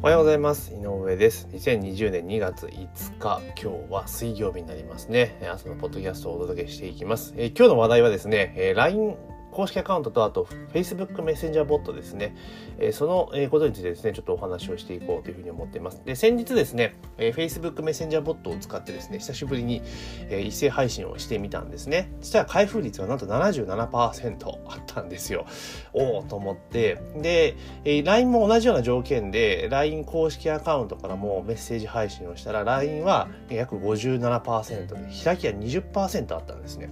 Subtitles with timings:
[0.00, 0.72] おはようございます。
[0.72, 1.48] 井上です。
[1.50, 5.36] 2020年2月5日今日は水曜日になりますね。
[5.52, 9.16] 朝のポッドキャストをお届けしていきます、えー、今日の話題はですね、えー、LINE
[9.50, 12.36] 公式アカウントとあと Facebook メッセンジャーボットですね、
[12.78, 16.02] えー、そのことについてですね、ちょっとお話をしていこうというふうに思っています。
[16.04, 19.82] で、先日ですね、えー、Facebook メッセンジャーボットを使ってですね、久しぶりに、
[20.28, 22.12] えー、一斉配信をしてみたんですね。
[22.20, 25.46] そしたら開封率がなんと77%あったんですよ。
[25.92, 36.90] おおと思って、で、えー、LINE も同じような条件で、LINE 公式アカウントからもメッセージ配信をしたら、LINE は約57%で、開きが20%あったんですね。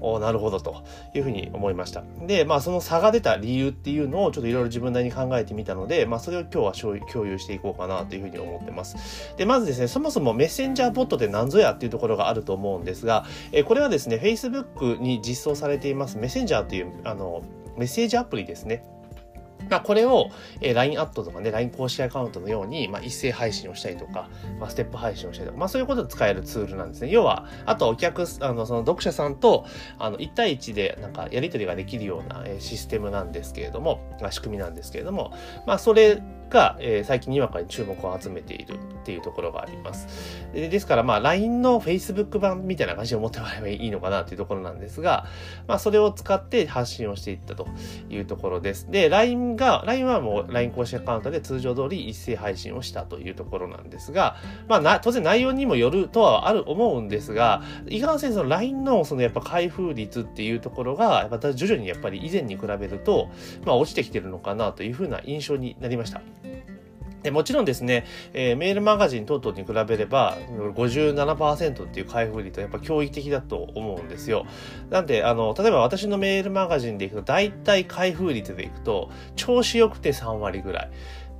[0.00, 0.82] おなるほどと
[1.14, 2.02] いうふうに思いました。
[2.26, 9.34] で、まあその差が出た理由っていうのをちょっといろいろ自分なりに考えてみたので、まあそれを今日は共有していこうかなというふうに思ってます。
[9.36, 17.42] で、まずですね、そもそもメッセンジャーボットって何ぞやっていうところがあると思うんですが、えこれはですね、Facebook に実装されていますメッセンジャーというあの
[17.76, 18.84] メッセージアプリですね。
[19.70, 20.30] まあ、これを、
[20.60, 24.28] えー、LINE アットとかね、LINE 公式アカウントのように、まあ、一斉配信をしたりとか、
[24.58, 27.10] まあ、ステップ配信をしたりとか、まあ、そういうことで使えるツールなんですね。
[27.10, 29.66] 要は、あとお客、あの、その読者さんと、
[29.98, 35.32] あの、1対1で、なんか、やりとりができるような、えー、システムなんですけれども、まあ仕組みなんですけれども、
[35.66, 40.48] まあ、それが、えー、最近にわかに注目を集めているっていうところがあります。
[40.52, 45.26] でですから、まあ、LINE の Facebook 版みたいな感じで思ってもらえばいいのかなっていうところなんですが、
[45.66, 47.66] まあ、それを使って発信をしていったと
[48.10, 48.90] いうところです。
[48.90, 54.36] で、LINE が、LINE はもう LINE 公式アカウントで通常通り一斉配信をしたというところなんですが、
[54.68, 63.30] まあ、な当然内容にもよるとはある思うんですが、いかんせんその LINE のそのやっぱ開封率っていうところが、やっぱ徐々にやっぱり以前に比べると、
[63.64, 66.20] まあ、落ちてきてるのかなというふうな印象になりました。
[67.22, 70.38] でもちろんですね、えー、メールマガジン等々に比べれば
[70.76, 74.46] 57%っていう開封率はやっぱ驚異的だと思うんですよ。
[74.90, 80.90] なんで、あの、例えば私のメールマガジンでいくと、大体開封率でいくと、調子良くて3割ぐらい。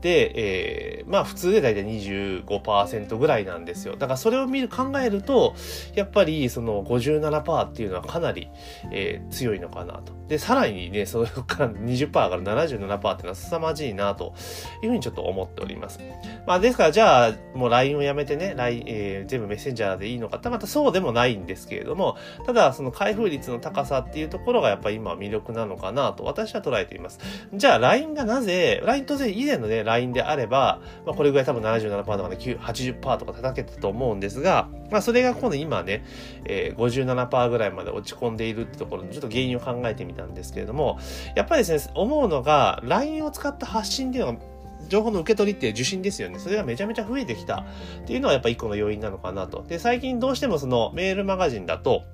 [0.00, 3.96] で、えー、まあ普通で大体25%ぐらいなんですよ。
[3.96, 5.54] だからそれを見る、考えると、
[5.94, 8.48] やっぱりその57%っていうのはかなり、
[8.92, 10.12] えー、強いのかなと。
[10.28, 14.34] で、さらにね、そこ から20%から77%っていうのは凄まじいなと
[14.82, 16.00] いうふうにちょっと思っております。
[16.46, 27.18] まあですからじゃあ、もう LINE をやめてね、LINE、えー、全部メッセンジャーでいいのかってまたそうでもないんですけれども、ただその開封率の高さっていうところがやっぱり今魅力なのかなと私は捉えています。
[27.54, 36.04] じゃあ LINE がなぜ、LINE 当然以前のね、LINE であれば、まあ、これぐらい多分77%とかね、80%とか叩けたと思うんですが、まあ、それが今度今ね、
[36.44, 40.98] えー、57%ぐらいまで落ち込んでいるってところのちょっと原因を考えてみたんですけれども、
[41.34, 44.38] やっぱりですね、思うのが、LINE を使った発信っていうのが
[44.88, 46.38] 情報の受け取りって受信ですよね。
[46.38, 47.64] それがめちゃめちゃ増えてきた
[48.02, 49.64] っていうのはやっぱ一個の要因なのかなと。
[49.66, 52.04] で、最近どうしてもそのメールマガジンだと、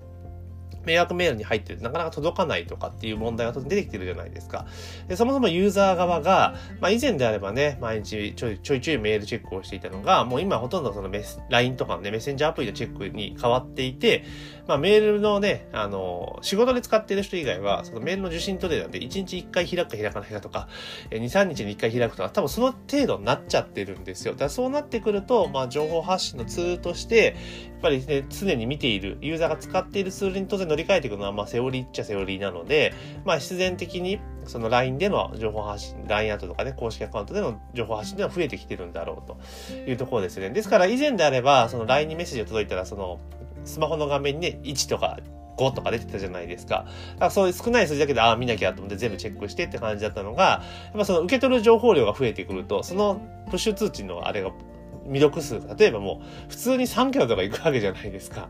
[0.87, 4.67] 迷惑メールに入ってなかなか届かないとかっていう問題が出てきてるじゃないですか。
[5.09, 14.25] でそもそもユーザー側が、まあ以前であればね、毎日ちょいちょいちょいメールチェックをしていたのが、もう今ほとんどそのメス LINE とかのね、メッセンジャーアプリのチェックに変わっていて、
[14.67, 20.69] まあメールのね、あの、仕事で使ってる人以外は、そのメールの受信取れなんで、1日1回開くか開かないかとか、
[21.11, 24.33] 2、3日に1回開くとか、多分その程度になっちゃってるんですよ。
[24.33, 27.37] だからそうなってくると、まあ情報発信のツールとして、
[27.72, 32.92] やっぱりね、常に見ている、ユーザーが使っているツールに当然乗り換えていくのは、まあセオリーっちゃセオリーなので、
[33.24, 40.50] まあ必然的にその LINE での情報発信、LINE アートとかね、公式アカウントでの情報発信では増えてきてるんだろうというところですね。
[40.50, 43.20] ですから以前であれば、その LINE にメッセージが届いたら、その
[43.64, 45.18] スマホの画面にね、1とか
[45.56, 46.86] 5とか出てたじゃないですか。
[47.14, 53.20] だからそういう少ない数字だけで、ああ、見なきゃと思って全部チェックしてって感じだったのが、やっぱその受け取る情報量が増えてくると、その
[53.50, 54.50] プッシュ通知のあれが
[55.04, 58.48] 未読数、例えばもう、普通に3キロとか行くわけじゃないですか。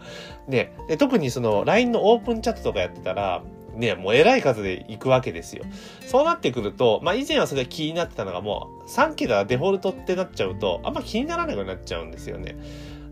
[0.48, 0.72] ね。
[0.88, 3.42] で、特にその LINE のオープンチャットとかやってたら、
[3.74, 5.64] ね、もう偉い数で行くわけですよ。
[6.06, 12.56] そうなってくると、まあ以前はそれ気になってたのがもう3キロはデフォルトってなっちゃうと、あんま気にならなくなっちゃうんですよね。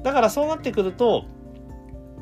[0.02, 1.24] だからそうなってくると、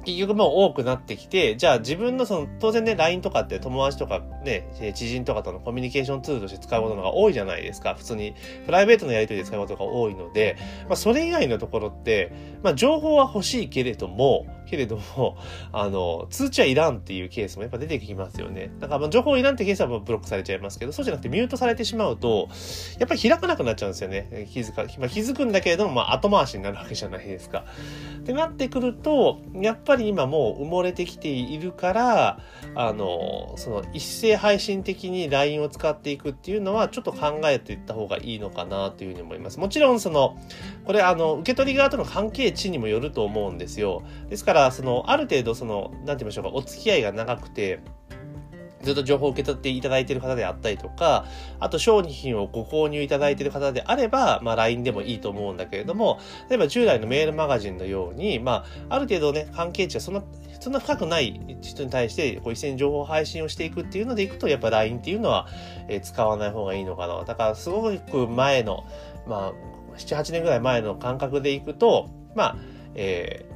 [0.05, 7.94] 結局もう多くなってきて、じゃあ自分のその、当然ね、LINE とかって友達とかね、知人とかとのコミュニケーションツールとして使うことのが多いじゃないですか。
[7.94, 8.35] 普通に
[8.67, 10.56] プライベートのやりとりで使うことが多いので、
[10.87, 12.32] まあそれ以外のところって、
[12.62, 15.37] まあ情報は欲しいけれども、けれども、
[15.72, 18.70] あの、通知はいらんっていうケースもやっぱ出てきますよね。
[18.78, 22.49] だからまあ情報いらんってケースはブロックされちゃいますけど、そうじゃなくてミュートされてしまうと、
[22.99, 24.49] やっぱり開かなくなっちゃうんですよね。
[24.52, 27.64] 気づか、まあ、気づくんだけれども、まあ後回しになるわけじゃないですか。
[28.20, 32.38] ってなってくると、やっぱり今もう埋もれてきているから、
[32.75, 39.58] あの、その一斉配信的に LINE を使っていくっていうのはちょっと考えていった方がいいのかなというふうに思います。
[39.58, 40.38] もちろんその、
[40.84, 44.02] これあの、受け取り側との関係値にもよると思うんですよ。
[44.28, 47.80] ですから、その、ある程度その、なんて言いましょうか、お付き合いが長くて、
[48.82, 51.26] ずっと情報を受け取っていただいている方であったりとか、
[51.58, 56.18] あと商品をご購入いただいている方であれば、まあ LINE でもいいと思うんだけれども、
[56.48, 60.22] 例えば従来のメールマガジンのように、まあある程度ね、関係値はそんな、
[60.60, 65.46] そんな深くない人に対してこう一斉に情報配信をしていくっていうのでいくと、やっぱ LINE っていうのは、
[65.88, 67.22] えー、使わない方がいいのかな。
[67.24, 68.84] だからすごく前の、
[69.26, 69.52] まあ、
[69.98, 72.56] 7、8年ぐらい前の感覚でいくと、まあ、
[72.94, 73.50] えー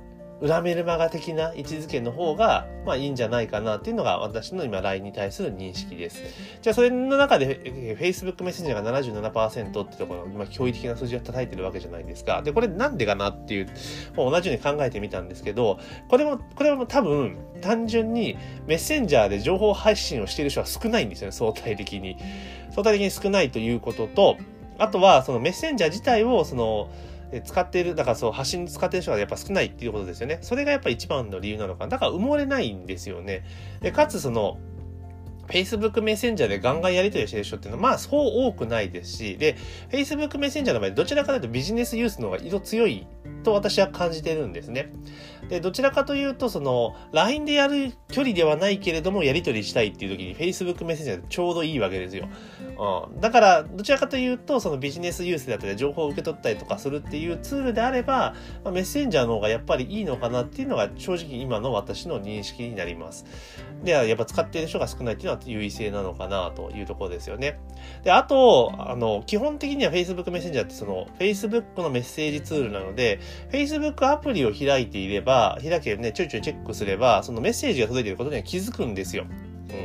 [0.44, 6.22] 裏メルマガ的な位置づけの方が、まあいいんじゃないかなっていうのが私の今 LINE に対する認識です。
[6.60, 9.02] じゃあそれの中で Facebook メッセンジャーが
[9.32, 12.42] 77%ってところ、今驚異的な数字を叩いてるわけじゃないですか。
[12.42, 13.68] で、これなんでかなっていう、
[14.16, 18.36] もう同じように考えてみたんですけど、これも、これも多分単純に
[18.66, 22.18] メッセンジャーで情報配信をしている人は少ないんですよね、相対的に。
[22.72, 24.36] 相対的に少ないということと、
[24.76, 26.90] あとはそのメッセンジャー自体をその、
[27.42, 30.38] 使っている、だからそう、発信に使っている人がやっぱ少ないっていうことですよね。
[30.42, 31.88] それがやっぱ一番の理由なのかな。
[31.88, 33.44] だから埋もれないんですよね。
[33.80, 34.58] で、かつその、
[35.48, 39.56] Facebook メッセンジャーでガンガンやり取りしてる人っていうのは、まあそう多くないですし、で、
[39.90, 43.06] Facebook メッセンジャーの場合、どちらかというとビジネスユースの方が色強い
[43.42, 44.90] と私は感じてるんですね。
[45.48, 52.28] で、どちらかというと、その、LINE でやる距離ではないけれども、やり取りしたいっていう時に Facebook メッセンジャーでちょうどいいわけですよ。
[53.10, 53.20] うん。
[53.20, 63.26] だから、どちらかというと、そのビジネスユースだったり、情報を受け取ったりとかするっていうツールであれば、まあ、メッセンジャーの方がやっぱりいいのかなっていうのが、正直今の私の認識になります。
[63.82, 67.58] で、やっぱ使っている人が少ないっていうのは優位性なのかなというところですよね。
[68.02, 73.20] で、あと、あの、基本的には Facebook メッセンジャーってその、Facebook のメッセージツールなので、
[73.50, 79.26] Facebook アプリを開いていれば、開けね、ちょいちょいチェックすれば、そのメッセージが届いていることには気づくんですよ。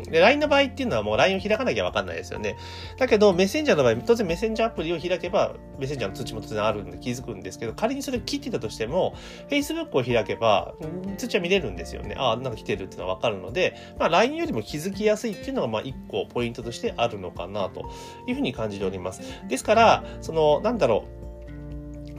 [0.05, 0.11] うん。
[0.11, 2.55] で、LINE の場合っていうのはもう LINE を開かなきゃわかんないですよね。
[2.97, 9.15] だけど、メッセンジャーの場合、当然メッセンジャーアプリを開けば、メッセンジャーの通知も当然あるんで気づくんですけど、仮にそれ切ってたとしても、
[9.49, 10.73] Facebook を開けば、
[11.17, 12.15] 通知は見れるんですよね。
[12.17, 17.89] ああ、なんか来てるっていうのはわかるので、まあ LINE よりも気づきやすいっていうのが、まあ一個ポイントとしてあるのかなと
[18.27, 19.21] いうふうに感じております。
[19.47, 21.19] ですから、その、なんだろう、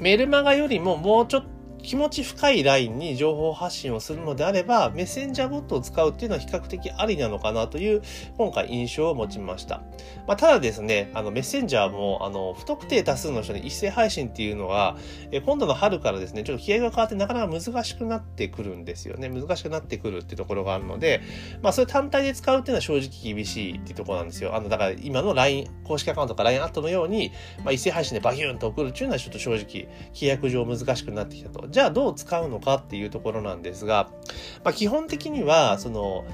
[0.01, 1.50] メルマガよりももうちょっと
[1.83, 8.03] 気持ち深いラインに情報発信をするのであれば、メッセンジャーボットを使うっていうのは比較的ありなのかなという、
[8.37, 9.83] 今回印象を持ちました。
[10.27, 14.97] まあ、ただですね、あの、メッセンジャーも、あの、不特定多数の人に一斉配信っていうのは、
[15.31, 19.29] え今度の春からですね、ちょっと気合が変わってなかなか難しくなってくるんですよね。
[19.29, 21.21] 難しくなってくるっていうところがあるので、
[21.63, 24.55] まあ、それ単体で使うっていうのは正直厳しいっていうところなんですよ。
[24.55, 27.33] あの、だから今の LINE、公式アカウントか LINE アットのように、
[27.65, 31.70] まあ、一斉配信でバキューンと送るっていうのはちょっと正直、規約上難しくなってきたと。
[31.71, 34.11] じゃあどう使うのかっていうところなんですが、
[34.65, 36.25] まあ、基本的には、その、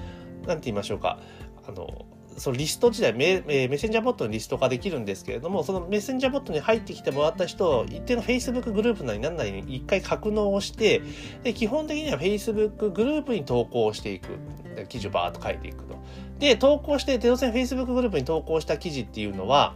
[0.47, 1.19] なんて言いましょうか、
[1.67, 2.06] あの、
[2.38, 11.03] そのリスト自体メ、メッセンジャーボットのリスト化できるんですけれども、そのメッセンジャーボットに入ってきてもらった人を一定の Facebook グループなり何なりに一回格納をして、
[11.43, 14.38] で、基本的には Facebook グループに投稿していく。
[14.88, 15.97] 記事をバーっと書いていくと。
[16.38, 19.75] で、投稿して、当然 Facebook グループに投稿した記事っていうのは、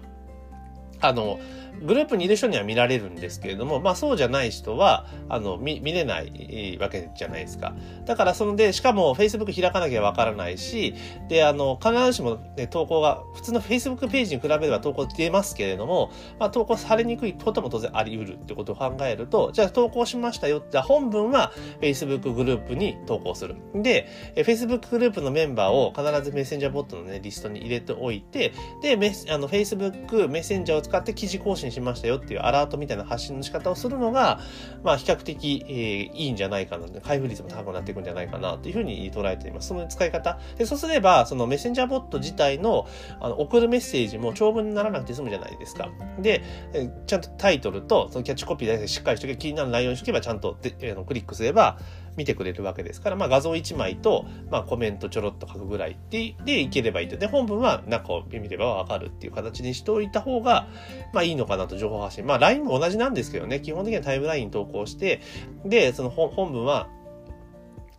[1.01, 1.39] あの、
[1.83, 7.75] グループにいる人には見られるんですけれども、まあそうじゃない人は、あの、見、見れないわけじゃないですか。
[8.05, 10.95] だからそので、しかも Facebook 開かなきゃわからないし、
[11.29, 20.63] で、あの、必ずしもね、投稿が、普通の Facebook ページに比べれば投稿出ますけれども、まあ投稿されにくいことも当然あり得るってことを考えると、じゃあ投稿しましたよ。
[20.71, 23.57] じゃあ本文は Facebook グループに投稿する。
[23.75, 24.07] で、
[24.37, 28.53] Facebook グループのメンバーを必ずメッセンジャーボットのね、リストに入れておいて、
[28.83, 28.93] で、
[29.31, 34.41] あの Facebook メッセンジャーを使使って記事更新しましたよっていうアラートみたいな発信の仕方をするのが、
[34.83, 37.01] まあ比較的、えー、いいんじゃないかな。
[37.01, 39.69] 開封率も高くなっていくんじゃないかなというふうに捉えています。
[39.69, 40.39] その使い方。
[40.59, 42.89] で、そうすれば、そのメッセンジャーボット自体の
[43.21, 45.89] あの送るメッセージも長文にならなくて済むじゃないですか。
[46.19, 46.43] で
[46.75, 51.79] え、ちゃんとタイトルとそのキャッチコピーでしっかりしとけ気になる内容にしとけばちゃんとで、えー、クリックすれば、
[52.17, 57.17] 見てくれるわけですから、まあ、画像1枚と、まあ、コメントちょろっと書くぐらいででいければいいと。
[57.17, 60.69] で、本文は中を見ればわかるっていう形にしておいた方が、
[61.13, 62.27] まあいいのかなと情報発信。
[62.27, 65.21] まあ LINE も同じなんですけどね、基本的にはタイムライン投稿して、
[65.65, 66.89] で、その本文は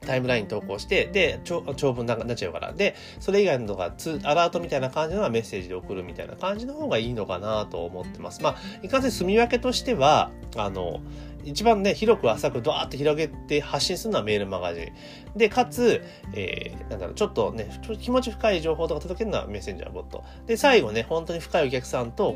[0.05, 1.61] タイムライン投稿して、で、長
[1.93, 2.73] 文になっちゃうから。
[2.73, 8.41] で、それ以外のとか、アラートみたいな感じのはメッセージで送るみたいな感じの方がいいのかなと思ってます。
[8.41, 11.01] まあ、いかんせん住み分けとしては、あの、
[11.43, 14.91] 一番ね、広く浅くドワーって広げて発信するのはメールマガジン。
[15.35, 17.69] で、かつ、えー、なんだろう、ちょっとね、
[17.99, 20.23] 気持ち深い情報とか届けるのはメッセンジャーボット。
[20.45, 22.35] で、最後ね、本当に深いお客さんと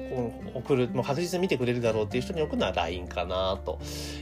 [0.53, 3.79] 送る、もう確実に見てくれるだろうっていう人に送るのは LINE かなと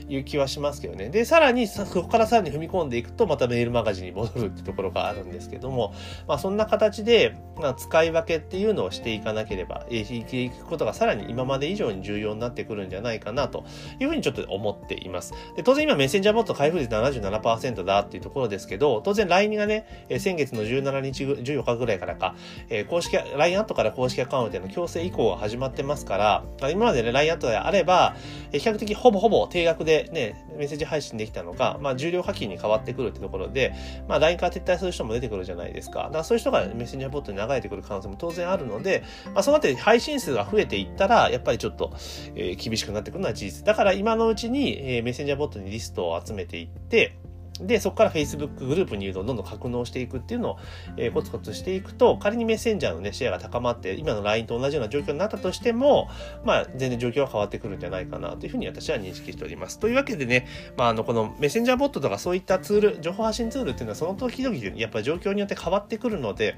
[0.08, 1.08] いう気はしますけどね。
[1.08, 5.94] で、さらに、そこからさらに踏み込んでいくと、またメールマガジンに戻るってところがあるんですけども、
[6.26, 13.64] まあそんな形で、まあ、使い分けっていうのをしていかなければ、えー、していくことがさらに今まで以上に重要になってくるんじゃないかなと
[14.00, 15.34] いうふうにちょっと思ってています。
[15.56, 22.34] で当然今メッセンジャーボット開封率77%だっていうところですけど、当然 LINE がね、先月の17日、14日ぐらいからか、
[22.68, 26.16] え、公式、LINE アットから公式アカウントへの強制移行が始まってますか
[26.60, 28.16] ら、今までね、LINE アットであれば、
[28.52, 33.74] 比較的ほぼほぼ定額でね、メッセージ配信できたのが、まあ、重量課金に変わってくるってところで、
[34.08, 36.04] まあ、LINE から撤退する人も出てくるじゃないですか。
[36.04, 39.02] だからそういう人がメッセンジャーボットに流れてくる可能性も当然あるので、
[39.34, 41.92] まあ、そのあたり配信数が増えていったら、やっぱりちょっと、
[42.34, 43.64] えー、厳しくなってくるのは事実。
[43.64, 47.16] だから今のうちに、え、メッセンジャーボットにリストを集めていって、
[47.60, 50.58] で、そこから Facebook グループにどんどん格納していくっていうのを、
[50.96, 56.08] えー、コツコツしていくと、仮にメッセンジャーのね、シェアが高まって、今の LINE と同じような状況になったとしても、
[56.44, 59.78] まあ、全然状況は変わってくるんじゃないかなというふうに私は認識しております。
[59.78, 66.56] というわけでね、まあ、あの、このメッセンジャーボットとかそういったツール、情報発信ツールっていうのはその時々やっぱり状況によって変わってくるので、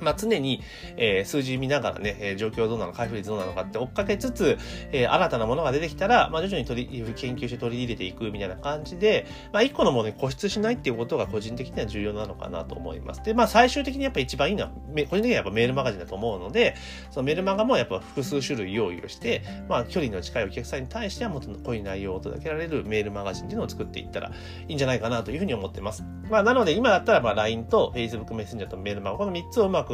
[0.00, 0.62] まあ、常に、
[0.96, 4.58] えー、数字見ながらね、えー、状況どうなのか、開封率どうなのかって追っかけつつ、
[4.92, 13.22] えー、新たなものが出てきたら、まあ、徐々に取り、研究して取り入れていくみたいな感じで、まあ、一個のものに固執しないっていうことが個人的には重要なのかなと思います。
[13.22, 16.74] で、まあ、最終的にやっぱ一番いいのは、個人的にはやっぱメールマガジンだと思うので、
[17.10, 26.04] そのメールマガもやっぱ複数種類用意をして、まあ、距離の近いお客さんに対してはもっと濃い内容を届けられるメールマガジンっていうのを作っていったらいいんじゃないかなというふうに思ってます。
[26.30, 29.87] まあ、なので今だったら、まあ、LINE と Facebook メッセンジャーとメールマガ、この3つをうまく、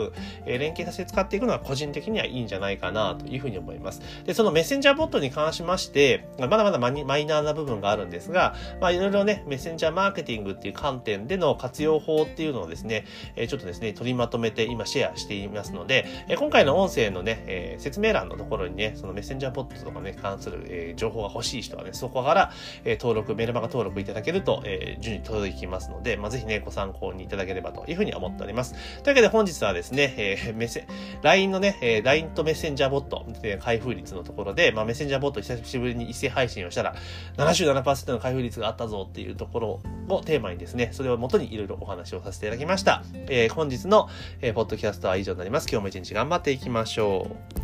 [0.46, 4.00] えー、連携させて使っていくのは個人的にはいいんじゃないかなというふうに思います。
[4.24, 13.04] で、そのメッセンジャーボットに関しまして、まだまだマニマイナーな部分があるんですが、まあいろいろね、メッセンジャーマーケティングっていう観点での活用法っていうのをですね、
[13.36, 22.52] ちょっとですね、取りまとめて今シェアしていますので、今回の音声のね、説明欄のところにね、そのメッセンジャーボットとかね、関する、情報が欲しい人はね、そこから、
[22.84, 24.62] 登録、メルマガ登録いただけると、
[25.00, 28.74] 順に届きますので、まあ、ぜひね、ご参考にいただければというふうに思っております。
[29.02, 30.86] というわけで本日はですね、えー、メッセ、
[31.22, 36.94] LINE のね、えー、LINE とメッセンジャーボット、えー、開封率のところで、まあ、メッセンジャーボット久しぶりに一斉配信をしたら、
[37.36, 43.02] 77%の開封率があったぞっていうところをテーマにですね、それをもとにいろいろお話をさせていただきました。
[43.28, 44.08] えー、本日の、
[44.40, 45.68] えー、ポッドキャストは以上になります。
[45.70, 47.28] 今日も一日頑張っていきましょ
[47.60, 47.63] う。